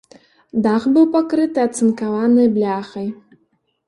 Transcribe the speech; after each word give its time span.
Дах 0.65 0.85
быў 0.95 1.03
пакрыты 1.15 1.59
ацынкаванай 1.67 2.47
бляхай. 2.57 3.07